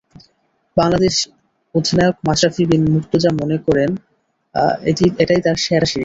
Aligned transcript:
বাংলাদেশ 0.77 1.15
অধিনায়ক 1.75 2.15
মাশরাফি 2.27 2.63
বিন 2.69 2.83
মুর্তজা 2.93 3.29
তাই 3.29 3.37
মনে 3.41 3.57
করেন, 3.67 3.89
এটাই 5.21 5.41
তাঁর 5.45 5.57
সেরা 5.65 5.87
সিরিজ। 5.87 5.99